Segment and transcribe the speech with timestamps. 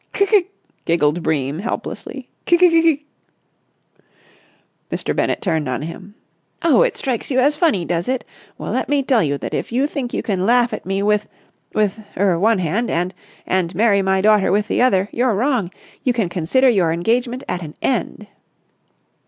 [0.15, 0.47] "C'k!"
[0.85, 2.27] giggled Bream helplessly.
[2.47, 3.05] "C'k, c'k, c'k!"
[4.91, 5.15] Mr.
[5.15, 6.15] Bennett turned on him.
[6.63, 8.23] "Oh, it strikes you as funny, does it?
[8.57, 12.41] Well, let me tell you that if you think you can laugh at me with—with—er—with
[12.41, 15.69] one hand and—and—marry my daughter with the other, you're wrong!
[16.03, 18.25] You can consider your engagement at an end."